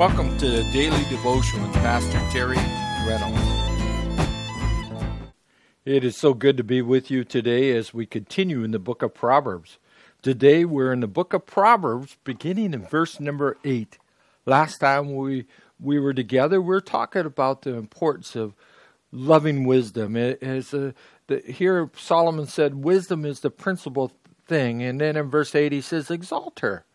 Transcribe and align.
Welcome 0.00 0.38
to 0.38 0.48
the 0.48 0.64
Daily 0.72 1.04
Devotion 1.10 1.60
with 1.60 1.74
Pastor 1.74 2.18
Terry 2.32 2.56
Reynolds. 3.06 3.38
It 5.84 6.04
is 6.04 6.16
so 6.16 6.32
good 6.32 6.56
to 6.56 6.64
be 6.64 6.80
with 6.80 7.10
you 7.10 7.22
today 7.22 7.76
as 7.76 7.92
we 7.92 8.06
continue 8.06 8.64
in 8.64 8.70
the 8.70 8.78
book 8.78 9.02
of 9.02 9.12
Proverbs. 9.12 9.76
Today 10.22 10.64
we're 10.64 10.94
in 10.94 11.00
the 11.00 11.06
book 11.06 11.34
of 11.34 11.44
Proverbs, 11.44 12.16
beginning 12.24 12.72
in 12.72 12.86
verse 12.86 13.20
number 13.20 13.58
8. 13.62 13.98
Last 14.46 14.78
time 14.78 15.14
we, 15.14 15.44
we 15.78 16.00
were 16.00 16.14
together, 16.14 16.62
we 16.62 16.68
were 16.68 16.80
talking 16.80 17.26
about 17.26 17.60
the 17.60 17.74
importance 17.74 18.34
of 18.34 18.54
loving 19.12 19.64
wisdom. 19.64 20.16
Is 20.16 20.72
a, 20.72 20.94
the, 21.26 21.40
here 21.40 21.90
Solomon 21.94 22.46
said, 22.46 22.82
Wisdom 22.82 23.26
is 23.26 23.40
the 23.40 23.50
principal 23.50 24.12
thing. 24.46 24.82
And 24.82 24.98
then 24.98 25.18
in 25.18 25.28
verse 25.28 25.54
8, 25.54 25.72
he 25.72 25.82
says, 25.82 26.10
Exalt 26.10 26.60
her 26.60 26.86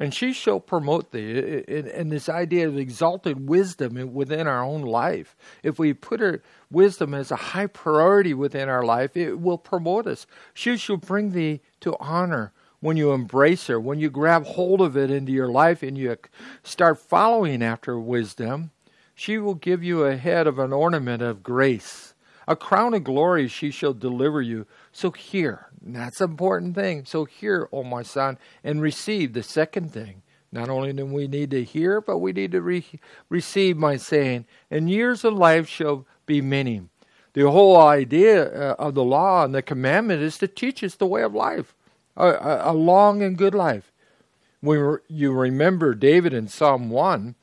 and 0.00 0.14
she 0.14 0.32
shall 0.32 0.60
promote 0.60 1.12
thee. 1.12 1.62
And 1.68 2.10
this 2.10 2.30
idea 2.30 2.66
of 2.66 2.78
exalted 2.78 3.48
wisdom 3.48 4.14
within 4.14 4.46
our 4.46 4.64
own 4.64 4.80
life, 4.80 5.36
if 5.62 5.78
we 5.78 5.92
put 5.92 6.20
her 6.20 6.42
wisdom 6.70 7.12
as 7.12 7.30
a 7.30 7.36
high 7.36 7.66
priority 7.66 8.32
within 8.32 8.70
our 8.70 8.82
life, 8.82 9.14
it 9.14 9.38
will 9.38 9.58
promote 9.58 10.06
us. 10.06 10.26
She 10.54 10.78
shall 10.78 10.96
bring 10.96 11.32
thee 11.32 11.60
to 11.80 11.96
honor 12.00 12.54
when 12.80 12.96
you 12.96 13.12
embrace 13.12 13.66
her, 13.66 13.78
when 13.78 14.00
you 14.00 14.08
grab 14.08 14.46
hold 14.46 14.80
of 14.80 14.96
it 14.96 15.10
into 15.10 15.32
your 15.32 15.50
life 15.50 15.82
and 15.82 15.98
you 15.98 16.16
start 16.62 16.98
following 16.98 17.62
after 17.62 18.00
wisdom. 18.00 18.70
She 19.14 19.36
will 19.36 19.54
give 19.54 19.84
you 19.84 20.04
a 20.04 20.16
head 20.16 20.46
of 20.46 20.58
an 20.58 20.72
ornament 20.72 21.22
of 21.22 21.42
grace. 21.42 22.14
A 22.48 22.56
crown 22.56 22.94
of 22.94 23.04
glory 23.04 23.48
she 23.48 23.70
shall 23.70 23.92
deliver 23.92 24.42
you. 24.42 24.66
So 24.92 25.10
hear, 25.10 25.68
that's 25.82 26.20
an 26.20 26.30
important 26.30 26.74
thing. 26.74 27.04
So 27.04 27.24
hear, 27.24 27.68
O 27.72 27.84
my 27.84 28.02
son, 28.02 28.38
and 28.64 28.82
receive 28.82 29.32
the 29.32 29.42
second 29.42 29.92
thing. 29.92 30.22
Not 30.52 30.68
only 30.68 30.92
do 30.92 31.06
we 31.06 31.28
need 31.28 31.50
to 31.52 31.62
hear, 31.62 32.00
but 32.00 32.18
we 32.18 32.32
need 32.32 32.52
to 32.52 32.60
re- 32.60 33.00
receive 33.28 33.76
my 33.76 33.96
saying. 33.96 34.46
And 34.70 34.90
years 34.90 35.24
of 35.24 35.34
life 35.34 35.68
shall 35.68 36.06
be 36.26 36.40
many. 36.40 36.82
The 37.34 37.48
whole 37.50 37.76
idea 37.76 38.72
uh, 38.72 38.74
of 38.78 38.94
the 38.94 39.04
law 39.04 39.44
and 39.44 39.54
the 39.54 39.62
commandment 39.62 40.22
is 40.22 40.38
to 40.38 40.48
teach 40.48 40.82
us 40.82 40.96
the 40.96 41.06
way 41.06 41.22
of 41.22 41.34
life, 41.34 41.76
a, 42.16 42.26
a, 42.26 42.72
a 42.72 42.74
long 42.74 43.22
and 43.22 43.38
good 43.38 43.54
life. 43.54 43.92
When 44.60 44.98
you 45.08 45.32
remember 45.32 45.94
David 45.94 46.34
in 46.34 46.48
Psalm 46.48 46.90
1, 46.90 47.36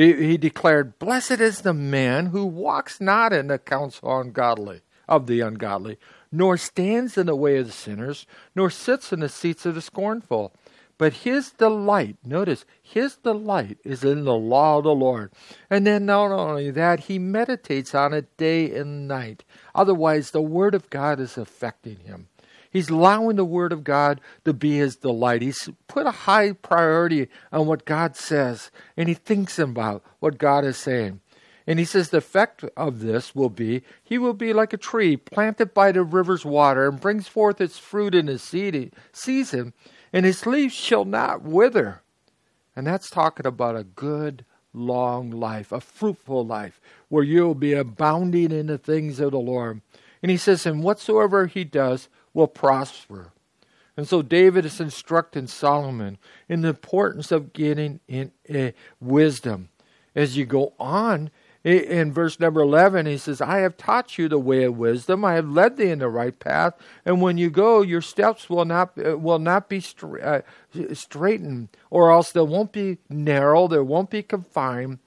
he, 0.00 0.12
he 0.14 0.36
declared, 0.36 0.98
Blessed 0.98 1.40
is 1.40 1.60
the 1.60 1.74
man 1.74 2.26
who 2.26 2.44
walks 2.46 3.00
not 3.00 3.32
in 3.32 3.48
the 3.48 3.58
counsel 3.58 4.20
ungodly, 4.20 4.80
of 5.08 5.26
the 5.26 5.40
ungodly, 5.40 5.98
nor 6.30 6.56
stands 6.56 7.18
in 7.18 7.26
the 7.26 7.36
way 7.36 7.58
of 7.58 7.66
the 7.66 7.72
sinners, 7.72 8.26
nor 8.54 8.70
sits 8.70 9.12
in 9.12 9.20
the 9.20 9.28
seats 9.28 9.66
of 9.66 9.74
the 9.74 9.82
scornful. 9.82 10.54
But 10.96 11.14
his 11.14 11.52
delight, 11.52 12.18
notice, 12.22 12.66
his 12.82 13.16
delight 13.16 13.78
is 13.84 14.04
in 14.04 14.24
the 14.24 14.34
law 14.34 14.78
of 14.78 14.84
the 14.84 14.94
Lord. 14.94 15.32
And 15.70 15.86
then 15.86 16.04
not 16.04 16.30
only 16.30 16.70
that, 16.70 17.00
he 17.00 17.18
meditates 17.18 17.94
on 17.94 18.12
it 18.12 18.36
day 18.36 18.70
and 18.74 19.08
night. 19.08 19.42
Otherwise, 19.74 20.30
the 20.30 20.42
Word 20.42 20.74
of 20.74 20.90
God 20.90 21.18
is 21.18 21.38
affecting 21.38 22.00
him. 22.00 22.28
He's 22.70 22.88
allowing 22.88 23.36
the 23.36 23.44
Word 23.44 23.72
of 23.72 23.84
God 23.84 24.20
to 24.44 24.52
be 24.52 24.76
his 24.76 24.96
delight. 24.96 25.42
He's 25.42 25.68
put 25.88 26.06
a 26.06 26.12
high 26.12 26.52
priority 26.52 27.28
on 27.52 27.66
what 27.66 27.84
God 27.84 28.16
says, 28.16 28.70
and 28.96 29.08
he 29.08 29.14
thinks 29.14 29.58
about 29.58 30.04
what 30.20 30.38
God 30.38 30.64
is 30.64 30.76
saying. 30.76 31.20
And 31.66 31.78
he 31.78 31.84
says 31.84 32.10
the 32.10 32.18
effect 32.18 32.64
of 32.76 33.00
this 33.00 33.34
will 33.34 33.50
be 33.50 33.82
he 34.02 34.18
will 34.18 34.32
be 34.32 34.52
like 34.52 34.72
a 34.72 34.76
tree 34.76 35.16
planted 35.16 35.74
by 35.74 35.92
the 35.92 36.02
river's 36.02 36.44
water 36.44 36.88
and 36.88 37.00
brings 37.00 37.28
forth 37.28 37.60
its 37.60 37.78
fruit 37.78 38.14
in 38.14 38.28
its 38.28 38.44
season, 39.12 39.72
and 40.12 40.24
his 40.24 40.46
leaves 40.46 40.74
shall 40.74 41.04
not 41.04 41.42
wither. 41.42 42.02
And 42.74 42.86
that's 42.86 43.10
talking 43.10 43.46
about 43.46 43.76
a 43.76 43.84
good, 43.84 44.44
long 44.72 45.30
life, 45.30 45.72
a 45.72 45.80
fruitful 45.80 46.46
life, 46.46 46.80
where 47.08 47.24
you'll 47.24 47.54
be 47.54 47.72
abounding 47.72 48.52
in 48.52 48.66
the 48.68 48.78
things 48.78 49.20
of 49.20 49.32
the 49.32 49.38
Lord. 49.38 49.80
And 50.22 50.30
he 50.30 50.36
says, 50.36 50.66
and 50.66 50.82
whatsoever 50.82 51.46
he 51.46 51.64
does 51.64 52.08
will 52.34 52.46
prosper. 52.46 53.32
And 53.96 54.08
so 54.08 54.22
David 54.22 54.64
is 54.64 54.80
instructing 54.80 55.46
Solomon 55.46 56.18
in 56.48 56.62
the 56.62 56.68
importance 56.68 57.30
of 57.32 57.52
getting 57.52 58.00
in 58.08 58.32
uh, 58.52 58.70
wisdom. 59.00 59.68
As 60.14 60.36
you 60.36 60.46
go 60.46 60.72
on, 60.78 61.30
in 61.62 62.10
verse 62.10 62.40
number 62.40 62.62
11 62.62 63.04
he 63.04 63.18
says 63.18 63.40
i 63.40 63.58
have 63.58 63.76
taught 63.76 64.16
you 64.16 64.28
the 64.28 64.38
way 64.38 64.64
of 64.64 64.78
wisdom 64.78 65.24
i 65.24 65.34
have 65.34 65.48
led 65.48 65.76
thee 65.76 65.90
in 65.90 65.98
the 65.98 66.08
right 66.08 66.38
path 66.38 66.72
and 67.04 67.20
when 67.20 67.36
you 67.36 67.50
go 67.50 67.82
your 67.82 68.00
steps 68.00 68.48
will 68.48 68.64
not 68.64 68.92
uh, 69.04 69.18
will 69.18 69.38
not 69.38 69.68
be 69.68 69.78
stra- 69.78 70.42
uh, 70.74 70.94
straightened 70.94 71.68
or 71.90 72.10
else 72.10 72.32
they 72.32 72.40
won't 72.40 72.72
be 72.72 72.96
narrow 73.10 73.68
they 73.68 73.78
won't 73.78 74.08
be 74.08 74.22
confined 74.22 74.98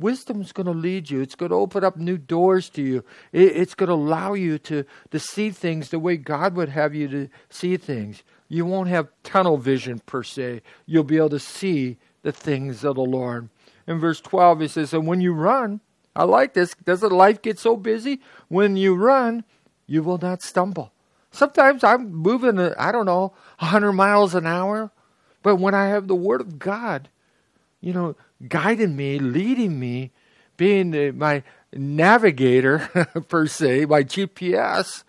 wisdom 0.00 0.40
is 0.40 0.52
going 0.52 0.66
to 0.66 0.72
lead 0.72 1.10
you 1.10 1.20
it's 1.20 1.34
going 1.34 1.50
to 1.50 1.56
open 1.56 1.84
up 1.84 1.96
new 1.96 2.18
doors 2.18 2.68
to 2.68 2.82
you 2.82 3.04
it, 3.32 3.56
it's 3.56 3.74
going 3.74 3.88
to 3.88 3.94
allow 3.94 4.32
you 4.32 4.58
to 4.58 4.84
to 5.10 5.18
see 5.18 5.50
things 5.50 5.90
the 5.90 5.98
way 5.98 6.16
god 6.16 6.54
would 6.54 6.68
have 6.68 6.94
you 6.94 7.08
to 7.08 7.28
see 7.48 7.76
things 7.76 8.22
you 8.48 8.64
won't 8.64 8.88
have 8.88 9.08
tunnel 9.22 9.56
vision 9.56 9.98
per 10.00 10.22
se 10.22 10.60
you'll 10.86 11.04
be 11.04 11.16
able 11.16 11.28
to 11.28 11.38
see 11.38 11.96
the 12.22 12.32
things 12.32 12.84
of 12.84 12.96
the 12.96 13.02
lord 13.02 13.48
in 13.86 13.98
verse 13.98 14.20
12 14.20 14.60
he 14.60 14.68
says 14.68 14.92
and 14.92 15.06
when 15.06 15.20
you 15.20 15.32
run 15.32 15.80
I 16.14 16.24
like 16.24 16.54
this. 16.54 16.74
Doesn't 16.84 17.12
life 17.12 17.42
get 17.42 17.58
so 17.58 17.76
busy? 17.76 18.20
When 18.48 18.76
you 18.76 18.94
run, 18.94 19.44
you 19.86 20.02
will 20.02 20.18
not 20.18 20.42
stumble. 20.42 20.92
Sometimes 21.30 21.84
I'm 21.84 22.12
moving, 22.12 22.58
uh, 22.58 22.74
I 22.76 22.90
don't 22.90 23.06
know, 23.06 23.32
100 23.58 23.92
miles 23.92 24.34
an 24.34 24.46
hour. 24.46 24.90
But 25.42 25.56
when 25.56 25.74
I 25.74 25.86
have 25.86 26.08
the 26.08 26.16
Word 26.16 26.40
of 26.40 26.58
God, 26.58 27.08
you 27.80 27.92
know, 27.92 28.16
guiding 28.48 28.96
me, 28.96 29.18
leading 29.18 29.78
me, 29.78 30.12
being 30.56 31.16
my 31.16 31.42
navigator, 31.72 32.78
per 33.28 33.46
se, 33.46 33.86
my 33.86 34.02
GPS, 34.02 35.04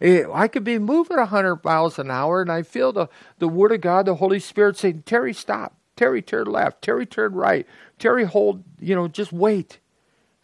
eh, 0.00 0.24
I 0.32 0.48
could 0.48 0.64
be 0.64 0.78
moving 0.78 1.16
100 1.16 1.64
miles 1.64 1.98
an 1.98 2.10
hour 2.10 2.42
and 2.42 2.50
I 2.50 2.62
feel 2.62 2.92
the, 2.92 3.08
the 3.38 3.48
Word 3.48 3.72
of 3.72 3.80
God, 3.80 4.06
the 4.06 4.16
Holy 4.16 4.40
Spirit 4.40 4.76
saying, 4.76 5.04
Terry, 5.06 5.32
stop. 5.32 5.74
Terry, 5.96 6.22
turn 6.22 6.46
left. 6.46 6.80
Terry, 6.82 7.04
turn 7.04 7.34
right. 7.34 7.66
Terry, 7.98 8.24
hold, 8.24 8.64
you 8.78 8.94
know, 8.94 9.06
just 9.06 9.32
wait. 9.32 9.78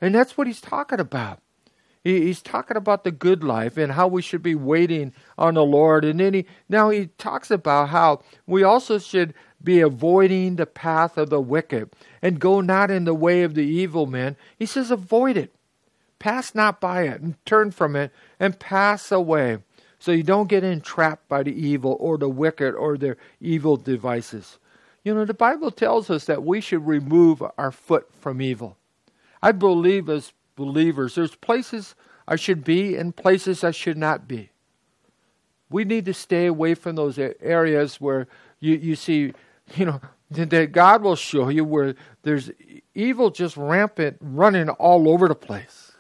And 0.00 0.14
that's 0.14 0.36
what 0.36 0.46
he's 0.46 0.60
talking 0.60 1.00
about. 1.00 1.40
He's 2.06 2.42
talking 2.42 2.76
about 2.76 3.04
the 3.04 3.10
good 3.10 3.42
life 3.42 3.76
and 3.76 3.92
how 3.92 4.06
we 4.06 4.22
should 4.22 4.42
be 4.42 4.54
waiting 4.54 5.12
on 5.36 5.54
the 5.54 5.64
Lord. 5.64 6.04
And 6.04 6.20
then 6.20 6.34
he 6.34 6.46
now 6.68 6.90
he 6.90 7.06
talks 7.18 7.50
about 7.50 7.88
how 7.88 8.22
we 8.46 8.62
also 8.62 8.98
should 8.98 9.34
be 9.62 9.80
avoiding 9.80 10.56
the 10.56 10.66
path 10.66 11.16
of 11.18 11.30
the 11.30 11.40
wicked 11.40 11.90
and 12.22 12.38
go 12.38 12.60
not 12.60 12.90
in 12.90 13.04
the 13.04 13.14
way 13.14 13.42
of 13.42 13.54
the 13.54 13.64
evil 13.64 14.06
man. 14.06 14.36
He 14.56 14.66
says, 14.66 14.90
avoid 14.90 15.36
it. 15.36 15.52
Pass 16.18 16.54
not 16.54 16.80
by 16.80 17.02
it 17.02 17.20
and 17.20 17.34
turn 17.44 17.70
from 17.70 17.96
it 17.96 18.12
and 18.38 18.58
pass 18.58 19.10
away. 19.10 19.58
So 19.98 20.12
you 20.12 20.22
don't 20.22 20.48
get 20.48 20.64
entrapped 20.64 21.28
by 21.28 21.42
the 21.42 21.52
evil 21.52 21.96
or 21.98 22.18
the 22.18 22.28
wicked 22.28 22.74
or 22.74 22.96
their 22.96 23.16
evil 23.40 23.76
devices. 23.76 24.58
You 25.02 25.14
know, 25.14 25.24
the 25.24 25.34
Bible 25.34 25.70
tells 25.70 26.10
us 26.10 26.24
that 26.26 26.44
we 26.44 26.60
should 26.60 26.86
remove 26.86 27.42
our 27.58 27.72
foot 27.72 28.08
from 28.20 28.40
evil. 28.40 28.76
I 29.42 29.52
believe 29.52 30.08
as 30.08 30.32
believers, 30.56 31.14
there's 31.14 31.36
places 31.36 31.94
I 32.26 32.36
should 32.36 32.64
be 32.64 32.96
and 32.96 33.14
places 33.14 33.62
I 33.62 33.70
should 33.70 33.96
not 33.96 34.26
be. 34.26 34.50
We 35.70 35.84
need 35.84 36.04
to 36.06 36.14
stay 36.14 36.46
away 36.46 36.74
from 36.74 36.96
those 36.96 37.18
areas 37.18 38.00
where 38.00 38.26
you, 38.60 38.74
you 38.74 38.96
see, 38.96 39.32
you 39.76 39.84
know, 39.86 40.00
that 40.30 40.72
God 40.72 41.02
will 41.02 41.16
show 41.16 41.48
you 41.48 41.64
where 41.64 41.94
there's 42.22 42.50
evil 42.94 43.30
just 43.30 43.56
rampant, 43.56 44.16
running 44.20 44.68
all 44.70 45.08
over 45.08 45.28
the 45.28 45.34
place. 45.34 45.92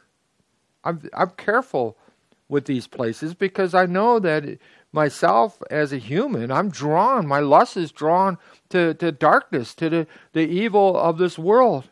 I'm, 0.82 1.08
I'm 1.14 1.30
careful 1.30 1.96
with 2.48 2.64
these 2.64 2.86
places 2.86 3.34
because 3.34 3.74
I 3.74 3.86
know 3.86 4.18
that 4.20 4.58
myself 4.92 5.62
as 5.70 5.92
a 5.92 5.98
human, 5.98 6.50
I'm 6.50 6.70
drawn, 6.70 7.26
my 7.26 7.40
lust 7.40 7.76
is 7.76 7.92
drawn 7.92 8.38
to, 8.70 8.94
to 8.94 9.12
darkness, 9.12 9.74
to 9.76 9.90
the, 9.90 10.06
the 10.32 10.46
evil 10.46 10.96
of 10.96 11.18
this 11.18 11.38
world 11.38 11.88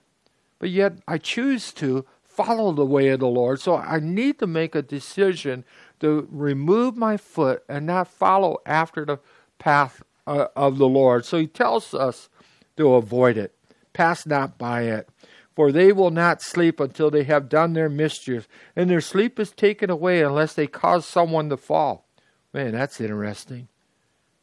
but 0.65 0.71
yet 0.71 0.95
I 1.07 1.19
choose 1.19 1.75
to 1.75 2.07
follow 2.35 2.73
the 2.73 2.85
way 2.87 3.09
of 3.09 3.21
the 3.21 3.27
Lord. 3.27 3.61
So 3.61 3.77
I 3.77 4.01
need 4.01 4.39
to 4.41 4.47
make 4.47 4.75
a 4.75 4.83
decision 4.83 5.65
to 6.01 6.29
remove 6.31 6.97
my 6.97 7.17
foot 7.17 7.63
and 7.69 7.87
not 7.87 8.09
follow 8.09 8.59
after 8.67 9.05
the 9.05 9.19
path 9.59 10.03
uh, 10.27 10.49
of 10.57 10.79
the 10.79 10.89
Lord. 10.89 11.25
So 11.25 11.39
he 11.39 11.47
tells 11.47 11.95
us 11.95 12.29
to 12.77 12.95
avoid 12.95 13.37
it. 13.37 13.55
Pass 13.93 14.27
not 14.27 14.59
by 14.59 14.83
it. 14.83 15.09
For 15.55 15.71
they 15.71 15.93
will 15.93 16.11
not 16.11 16.43
sleep 16.43 16.81
until 16.81 17.11
they 17.11 17.23
have 17.25 17.49
done 17.49 17.75
their 17.75 17.89
mischief, 17.89 18.49
and 18.75 18.91
their 18.91 19.01
sleep 19.01 19.39
is 19.39 19.53
taken 19.53 19.89
away 19.89 20.21
unless 20.21 20.55
they 20.55 20.67
cause 20.67 21.07
someone 21.07 21.49
to 21.51 21.57
fall. 21.57 22.09
Man, 22.53 22.73
that's 22.73 23.01
interesting. 23.01 23.69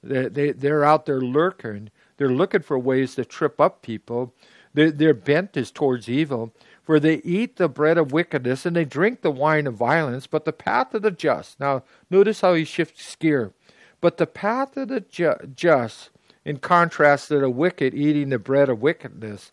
They, 0.02 0.30
they, 0.30 0.52
they're 0.52 0.86
out 0.86 1.06
there 1.06 1.20
lurking. 1.20 1.90
They're 2.16 2.30
looking 2.32 2.62
for 2.62 2.80
ways 2.80 3.16
to 3.16 3.26
trip 3.26 3.60
up 3.60 3.82
people. 3.82 4.34
Their, 4.74 4.90
their 4.90 5.14
bent 5.14 5.58
is 5.58 5.70
towards 5.70 6.08
evil, 6.08 6.54
for 6.84 7.00
they 7.00 7.16
eat 7.16 7.58
the 7.58 7.70
bread 7.70 7.98
of 7.98 8.12
wickedness 8.12 8.66
and 8.66 8.76
they 8.76 8.86
drink 8.86 9.22
the 9.22 9.32
wine 9.32 9.68
of 9.68 9.76
violence, 9.76 10.28
but 10.28 10.46
the 10.46 10.54
path 10.54 10.94
of 10.94 11.02
the 11.02 11.12
just. 11.12 11.60
Now, 11.60 11.84
notice 12.10 12.42
how 12.42 12.54
he 12.54 12.66
shifts 12.66 13.16
gear. 13.16 13.54
But 14.02 14.18
the 14.18 14.28
path 14.28 14.76
of 14.78 14.88
the 14.88 15.02
ju- 15.02 15.36
just, 15.56 16.10
in 16.44 16.58
contrast 16.58 17.28
to 17.28 17.40
the 17.40 17.50
wicked 17.50 17.94
eating 17.94 18.30
the 18.30 18.40
bread 18.40 18.70
of 18.70 18.82
wickedness, 18.82 19.52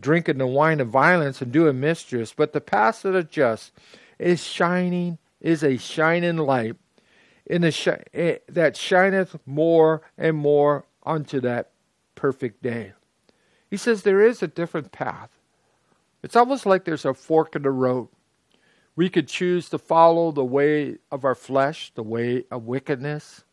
drinking 0.00 0.38
the 0.38 0.46
wine 0.46 0.80
of 0.80 0.88
violence 0.88 1.42
and 1.42 1.52
doing 1.52 1.78
mischief, 1.78 2.34
but 2.34 2.52
the 2.52 2.60
path 2.60 3.04
of 3.04 3.12
the 3.12 3.22
just 3.22 3.72
is 4.18 4.42
shining, 4.42 5.18
is 5.40 5.62
a 5.62 5.76
shining 5.76 6.38
light 6.38 6.76
in 7.46 7.62
the 7.62 8.06
eh, 8.14 8.38
that 8.48 8.76
shineth 8.76 9.36
more 9.44 10.02
and 10.16 10.36
more 10.36 10.86
unto 11.04 11.40
that 11.40 11.70
perfect 12.14 12.62
day. 12.62 12.92
He 13.68 13.76
says 13.76 14.02
there 14.02 14.20
is 14.22 14.42
a 14.42 14.48
different 14.48 14.92
path. 14.92 15.30
It's 16.22 16.36
almost 16.36 16.66
like 16.66 16.84
there's 16.84 17.04
a 17.04 17.14
fork 17.14 17.56
in 17.56 17.62
the 17.62 17.70
road. 17.70 18.08
We 18.96 19.08
could 19.08 19.28
choose 19.28 19.68
to 19.70 19.78
follow 19.78 20.32
the 20.32 20.44
way 20.44 20.96
of 21.10 21.24
our 21.24 21.34
flesh, 21.34 21.92
the 21.94 22.02
way 22.02 22.44
of 22.50 22.64
wickedness. 22.64 23.44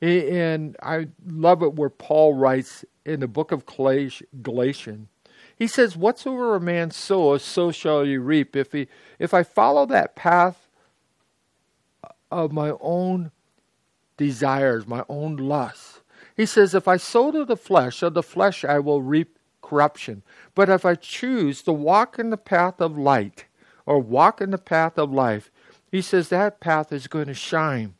And 0.00 0.76
I 0.82 1.08
love 1.26 1.62
it 1.62 1.74
where 1.74 1.90
Paul 1.90 2.34
writes 2.34 2.84
in 3.04 3.20
the 3.20 3.28
book 3.28 3.52
of 3.52 3.64
Galatians. 3.66 5.08
He 5.56 5.66
says, 5.66 5.96
Whatsoever 5.96 6.54
a 6.54 6.60
man 6.60 6.92
soweth, 6.92 7.42
so 7.42 7.72
shall 7.72 8.06
you 8.06 8.20
reap. 8.20 8.54
If, 8.54 8.72
he, 8.72 8.86
if 9.18 9.34
I 9.34 9.42
follow 9.42 9.86
that 9.86 10.14
path 10.14 10.68
of 12.30 12.52
my 12.52 12.72
own 12.80 13.32
desires, 14.16 14.86
my 14.86 15.04
own 15.08 15.36
lusts, 15.36 16.00
he 16.36 16.46
says, 16.46 16.74
If 16.74 16.86
I 16.86 16.96
sow 16.96 17.32
to 17.32 17.44
the 17.44 17.56
flesh, 17.56 18.02
of 18.02 18.14
the 18.14 18.22
flesh 18.22 18.64
I 18.64 18.78
will 18.78 19.02
reap 19.02 19.37
corruption. 19.68 20.22
But 20.54 20.68
if 20.68 20.84
I 20.84 20.94
choose 20.94 21.62
to 21.62 21.72
walk 21.72 22.18
in 22.18 22.30
the 22.30 22.36
path 22.36 22.80
of 22.80 22.96
light, 22.96 23.44
or 23.88 23.98
walk 23.98 24.42
in 24.42 24.50
the 24.50 24.58
path 24.58 24.98
of 24.98 25.10
life, 25.10 25.50
he 25.90 26.02
says 26.02 26.28
that 26.28 26.60
path 26.60 26.92
is 26.92 27.06
going 27.06 27.26
to 27.26 27.34
shine 27.34 27.94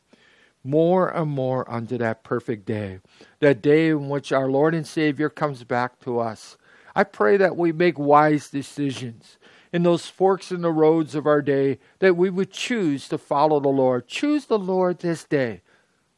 more 0.62 1.08
and 1.08 1.30
more 1.30 1.68
unto 1.70 1.96
that 1.96 2.22
perfect 2.22 2.66
day, 2.66 3.00
that 3.40 3.62
day 3.62 3.88
in 3.88 4.10
which 4.10 4.30
our 4.30 4.50
Lord 4.50 4.74
and 4.74 4.86
Savior 4.86 5.30
comes 5.30 5.64
back 5.64 5.98
to 6.00 6.18
us. 6.18 6.58
I 6.94 7.04
pray 7.04 7.38
that 7.38 7.56
we 7.56 7.72
make 7.72 7.98
wise 7.98 8.50
decisions 8.50 9.38
in 9.72 9.82
those 9.82 10.08
forks 10.08 10.52
in 10.52 10.60
the 10.60 10.72
roads 10.72 11.14
of 11.14 11.26
our 11.26 11.40
day, 11.40 11.78
that 12.00 12.16
we 12.16 12.28
would 12.28 12.50
choose 12.50 13.08
to 13.08 13.16
follow 13.16 13.58
the 13.60 13.68
Lord. 13.68 14.06
Choose 14.06 14.44
the 14.44 14.58
Lord 14.58 14.98
this 14.98 15.24
day. 15.24 15.62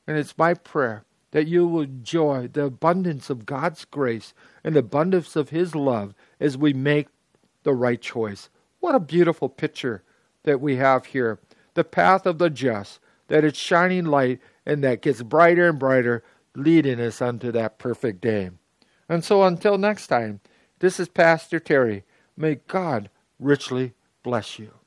And 0.06 0.16
it's 0.16 0.36
my 0.36 0.54
prayer 0.54 1.04
that 1.32 1.46
you 1.46 1.66
will 1.66 1.82
enjoy 1.82 2.48
the 2.48 2.64
abundance 2.64 3.30
of 3.30 3.46
God's 3.46 3.84
grace 3.84 4.34
and 4.64 4.74
the 4.74 4.80
abundance 4.80 5.36
of 5.36 5.50
His 5.50 5.74
love 5.74 6.14
as 6.38 6.56
we 6.56 6.72
make 6.72 7.08
the 7.62 7.74
right 7.74 8.00
choice. 8.00 8.48
What 8.80 8.94
a 8.94 9.00
beautiful 9.00 9.48
picture 9.48 10.02
that 10.44 10.60
we 10.60 10.76
have 10.76 11.06
here. 11.06 11.38
The 11.74 11.84
path 11.84 12.26
of 12.26 12.38
the 12.38 12.50
just, 12.50 12.98
that 13.28 13.44
it's 13.44 13.58
shining 13.58 14.06
light 14.06 14.40
and 14.66 14.82
that 14.82 15.02
gets 15.02 15.22
brighter 15.22 15.68
and 15.68 15.78
brighter, 15.78 16.24
leading 16.56 17.00
us 17.00 17.22
unto 17.22 17.52
that 17.52 17.78
perfect 17.78 18.20
day. 18.20 18.50
And 19.08 19.24
so 19.24 19.42
until 19.44 19.78
next 19.78 20.08
time, 20.08 20.40
this 20.80 20.98
is 20.98 21.08
Pastor 21.08 21.60
Terry. 21.60 22.04
May 22.36 22.56
God 22.66 23.10
richly 23.38 23.94
bless 24.22 24.58
you. 24.58 24.79